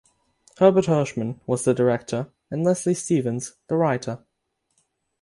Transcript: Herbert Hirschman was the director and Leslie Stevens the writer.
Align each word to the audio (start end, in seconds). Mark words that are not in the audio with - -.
Herbert 0.57 0.85
Hirschman 0.85 1.39
was 1.45 1.63
the 1.63 1.75
director 1.75 2.31
and 2.49 2.63
Leslie 2.63 2.95
Stevens 2.95 3.53
the 3.67 3.77
writer. 3.77 4.25